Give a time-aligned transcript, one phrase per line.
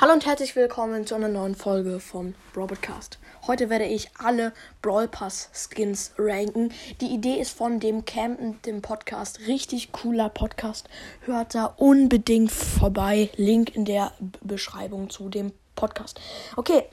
[0.00, 3.18] Hallo und herzlich willkommen zu einer neuen Folge vom Broadcast.
[3.46, 6.72] Heute werde ich alle Brawl Pass Skins ranken.
[7.02, 9.40] Die Idee ist von dem Campen, dem Podcast.
[9.46, 10.88] Richtig cooler Podcast.
[11.26, 13.28] Hört da unbedingt vorbei.
[13.36, 16.18] Link in der Beschreibung zu dem Podcast.
[16.56, 16.84] Okay,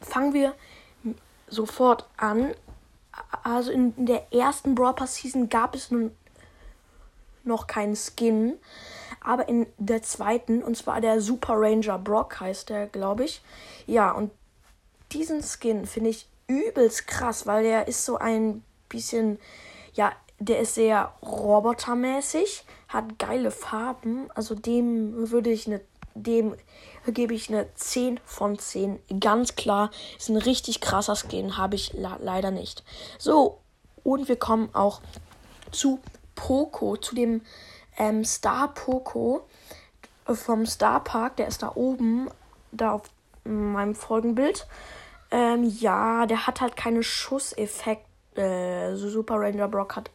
[0.00, 0.54] fangen wir
[1.48, 2.54] sofort an.
[3.42, 6.12] Also in der ersten Brawl Pass Season gab es nun
[7.42, 8.56] noch keinen Skin
[9.26, 13.42] aber in der zweiten, und zwar der Super Ranger Brock heißt der, glaube ich.
[13.86, 14.30] Ja, und
[15.10, 19.40] diesen Skin finde ich übelst krass, weil der ist so ein bisschen,
[19.94, 24.30] ja, der ist sehr robotermäßig, hat geile Farben.
[24.32, 25.80] Also dem würde ich eine,
[26.14, 26.54] dem
[27.08, 29.00] gebe ich eine 10 von 10.
[29.18, 32.84] Ganz klar, ist ein richtig krasser Skin, habe ich leider nicht.
[33.18, 33.58] So,
[34.04, 35.00] und wir kommen auch
[35.72, 35.98] zu
[36.36, 37.40] Poco, zu dem
[37.96, 39.46] ähm, Star Poco
[40.26, 42.28] vom Star Park, der ist da oben,
[42.72, 43.02] da auf
[43.44, 44.66] meinem Folgenbild.
[45.30, 48.04] Ähm, ja, der hat halt keine Schusseffekte.
[48.36, 50.10] Äh, Super Ranger Brock hat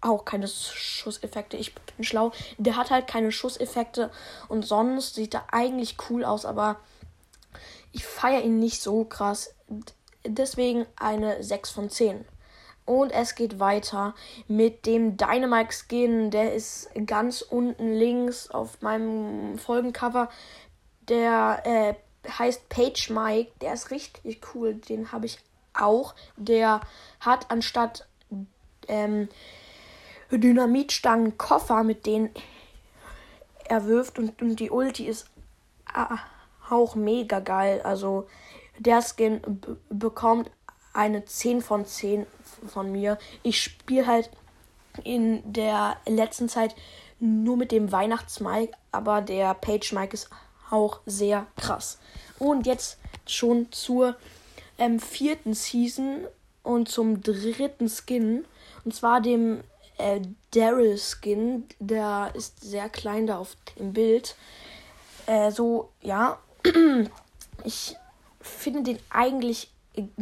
[0.00, 1.56] auch keine Schusseffekte.
[1.56, 2.32] Ich bin schlau.
[2.56, 4.10] Der hat halt keine Schusseffekte
[4.48, 6.76] und sonst sieht er eigentlich cool aus, aber
[7.92, 9.54] ich feiere ihn nicht so krass.
[10.24, 12.24] Deswegen eine 6 von 10.
[12.88, 14.14] Und es geht weiter
[14.46, 16.30] mit dem Dynamite Skin.
[16.30, 20.30] Der ist ganz unten links auf meinem Folgencover.
[21.06, 21.94] Der äh,
[22.30, 23.52] heißt Page Mike.
[23.60, 24.76] Der ist richtig cool.
[24.76, 25.38] Den habe ich
[25.74, 26.14] auch.
[26.38, 26.80] Der
[27.20, 28.08] hat anstatt
[28.88, 29.28] ähm,
[30.30, 32.30] Dynamitstangen Koffer, mit denen
[33.66, 34.18] er wirft.
[34.18, 35.26] Und, und die Ulti ist
[36.70, 37.82] auch mega geil.
[37.84, 38.28] Also
[38.78, 39.42] der Skin
[39.90, 40.50] bekommt
[40.98, 42.26] eine 10 von 10
[42.66, 43.18] von mir.
[43.44, 44.30] Ich spiele halt
[45.04, 46.74] in der letzten Zeit
[47.20, 50.28] nur mit dem Weihnachtsmike, aber der Page Mike ist
[50.70, 51.98] auch sehr krass.
[52.40, 54.16] Und jetzt schon zur
[54.76, 56.26] ähm, vierten Season
[56.64, 58.44] und zum dritten Skin.
[58.84, 59.62] Und zwar dem
[59.98, 60.20] äh,
[60.50, 61.64] Daryl Skin.
[61.78, 64.34] Der ist sehr klein da auf dem Bild.
[65.26, 66.38] Äh, so, ja.
[67.64, 67.96] ich
[68.40, 69.70] finde den eigentlich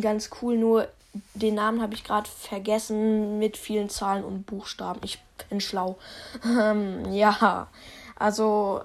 [0.00, 0.88] ganz cool, nur
[1.34, 5.00] den Namen habe ich gerade vergessen mit vielen Zahlen und Buchstaben.
[5.04, 5.98] Ich bin schlau.
[6.44, 7.68] Ähm, ja,
[8.16, 8.82] also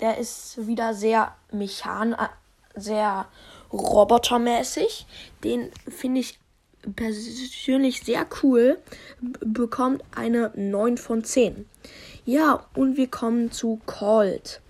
[0.00, 2.28] der ist wieder sehr mechan, äh,
[2.74, 3.26] sehr
[3.72, 5.06] robotermäßig.
[5.42, 6.38] Den finde ich
[6.94, 8.78] persönlich sehr cool.
[9.20, 11.66] Bekommt eine 9 von 10.
[12.24, 14.60] Ja, und wir kommen zu Cold.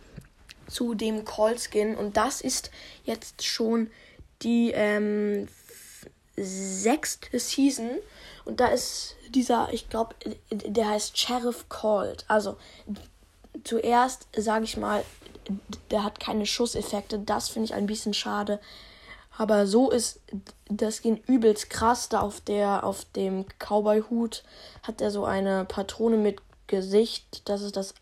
[0.69, 1.97] Zu dem Cold Skin.
[1.97, 2.71] Und das ist
[3.05, 3.91] jetzt schon
[4.43, 5.49] die ähm,
[6.37, 7.91] sechste Season.
[8.45, 10.15] Und da ist dieser, ich glaube,
[10.51, 12.25] der heißt Sheriff Called.
[12.29, 12.57] Also
[13.65, 15.05] zuerst sage ich mal,
[15.91, 17.19] der hat keine Schusseffekte.
[17.19, 18.61] Das finde ich ein bisschen schade.
[19.39, 20.21] Aber so ist
[20.69, 22.09] das Skin übelst krass.
[22.09, 24.45] Da auf der, auf dem Cowboy-Hut
[24.83, 27.49] hat er so eine Patrone mit Gesicht.
[27.49, 27.95] Das ist das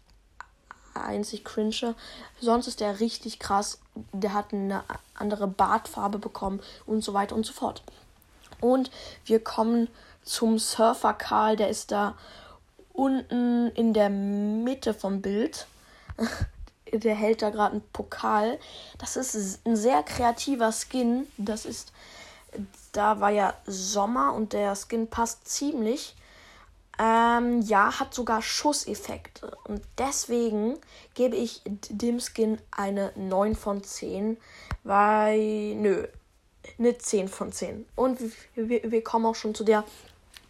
[0.94, 1.94] einzig cringe.
[2.41, 3.78] Sonst ist der richtig krass.
[4.12, 4.82] Der hat eine
[5.15, 7.82] andere Bartfarbe bekommen und so weiter und so fort.
[8.60, 8.91] Und
[9.27, 9.88] wir kommen
[10.22, 12.16] zum Surfer Karl, der ist da
[12.93, 15.66] unten in der Mitte vom Bild.
[16.93, 18.59] der hält da gerade einen Pokal.
[18.99, 21.27] Das ist ein sehr kreativer Skin.
[21.37, 21.93] Das ist,
[22.93, 26.15] da war ja Sommer und der Skin passt ziemlich.
[26.99, 29.56] Ähm, ja, hat sogar Schusseffekte.
[29.65, 30.78] Und deswegen
[31.15, 34.37] gebe ich dem Skin eine 9 von 10.
[34.84, 36.06] Weil, nö,
[36.78, 37.87] eine 10 von 10.
[37.97, 38.21] Und
[38.54, 39.84] wir, wir kommen auch schon zu der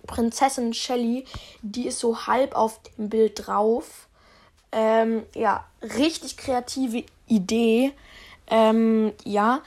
[0.07, 1.25] Prinzessin Shelly.
[1.63, 4.09] Die ist so halb auf dem Bild drauf.
[4.73, 7.93] Ähm, ja, richtig kreative Idee.
[8.49, 9.63] Ähm, ja.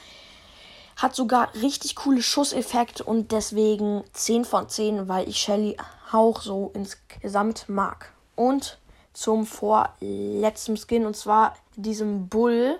[0.96, 5.76] Hat sogar richtig coole Schusseffekte und deswegen 10 von 10, weil ich Shelly
[6.12, 8.12] auch so insgesamt mag.
[8.36, 8.78] Und
[9.12, 12.78] zum vorletzten Skin und zwar diesem Bull,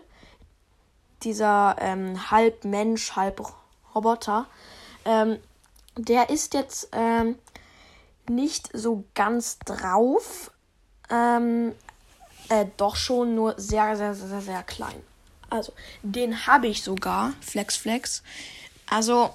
[1.22, 3.42] dieser ähm, halb Mensch, halb
[3.94, 4.46] Roboter.
[5.04, 5.38] Ähm,
[5.96, 7.36] der ist jetzt ähm,
[8.28, 10.52] nicht so ganz drauf.
[11.10, 11.74] Ähm,
[12.48, 15.02] äh, doch schon nur sehr, sehr, sehr, sehr klein.
[15.50, 15.72] Also,
[16.02, 17.32] den habe ich sogar.
[17.40, 18.22] Flex, Flex.
[18.88, 19.30] Also,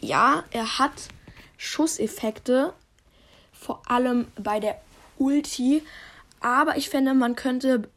[0.00, 0.92] ja, er hat
[1.56, 2.72] Schusseffekte.
[3.60, 4.80] Vor allem bei der
[5.18, 5.82] Ulti.
[6.40, 7.88] Aber ich finde, man könnte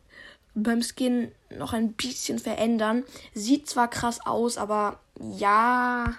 [0.55, 3.03] beim Skin noch ein bisschen verändern.
[3.33, 4.99] Sieht zwar krass aus, aber
[5.37, 6.13] ja,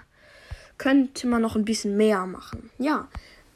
[0.77, 2.69] könnte man noch ein bisschen mehr machen.
[2.79, 3.07] Ja,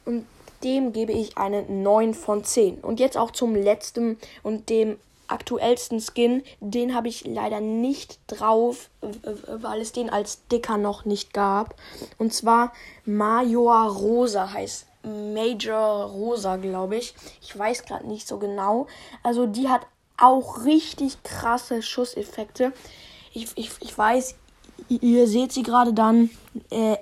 [0.04, 0.26] und
[0.62, 2.78] dem gebe ich eine 9 von 10.
[2.78, 4.96] Und jetzt auch zum letzten und dem
[5.26, 6.42] aktuellsten Skin.
[6.60, 11.74] Den habe ich leider nicht drauf, weil es den als Dicker noch nicht gab.
[12.18, 12.72] Und zwar
[13.04, 14.86] Major Rosa heißt.
[15.02, 17.14] Major Rosa, glaube ich.
[17.40, 18.86] Ich weiß gerade nicht so genau.
[19.22, 19.86] Also die hat
[20.16, 22.72] auch richtig krasse Schusseffekte.
[23.32, 24.34] Ich, ich, ich weiß,
[24.88, 26.30] ihr seht sie gerade dann.
[26.70, 26.96] Äh,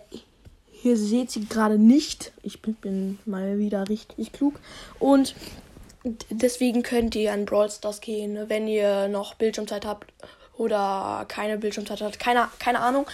[0.71, 2.33] hier seht sie gerade nicht.
[2.43, 4.61] Ich bin, bin, mal wieder richtig klug.
[5.01, 5.35] Und
[6.31, 10.13] deswegen könnt ihr an Brawl Stars gehen, wenn ihr noch Bildschirmzeit habt
[10.57, 12.21] oder keine Bildschirmzeit habt.
[12.21, 13.07] Keine, keine Ahnung.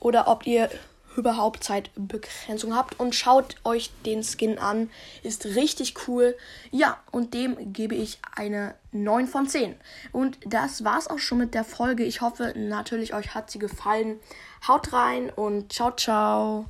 [0.00, 0.68] Oder ob ihr
[1.16, 2.98] überhaupt Zeitbegrenzung habt.
[2.98, 4.90] Und schaut euch den Skin an.
[5.22, 6.36] Ist richtig cool.
[6.70, 9.74] Ja, und dem gebe ich eine 9 von 10.
[10.12, 12.04] Und das war's auch schon mit der Folge.
[12.04, 14.18] Ich hoffe natürlich, euch hat sie gefallen.
[14.66, 16.64] Haut rein und ciao, ciao.